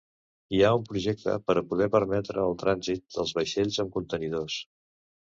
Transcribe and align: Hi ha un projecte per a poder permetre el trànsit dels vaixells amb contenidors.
Hi 0.55 0.59
ha 0.61 0.69
un 0.77 0.85
projecte 0.93 1.35
per 1.49 1.55
a 1.61 1.63
poder 1.73 1.87
permetre 1.95 2.45
el 2.45 2.57
trànsit 2.63 3.05
dels 3.19 3.35
vaixells 3.41 3.79
amb 3.85 3.93
contenidors. 3.99 4.57